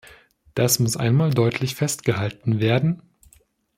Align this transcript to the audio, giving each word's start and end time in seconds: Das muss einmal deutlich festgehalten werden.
Das 0.55 0.79
muss 0.79 0.97
einmal 0.97 1.29
deutlich 1.29 1.75
festgehalten 1.75 2.59
werden. 2.59 3.03